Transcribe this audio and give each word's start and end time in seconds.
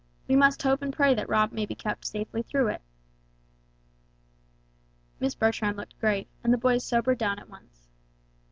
We 0.27 0.35
must 0.35 0.63
hope 0.63 0.81
and 0.81 0.91
pray 0.91 1.13
that 1.13 1.29
Rob 1.29 1.51
may 1.51 1.67
be 1.67 1.75
kept 1.75 2.07
safely 2.07 2.41
through 2.41 2.69
it." 2.69 2.81
Miss 5.19 5.35
Bertram 5.35 5.75
looked 5.77 5.99
grave, 5.99 6.25
and 6.43 6.51
the 6.51 6.57
boys 6.57 6.83
sobered 6.83 7.19
down 7.19 7.37
at 7.37 7.49
once. 7.51 7.87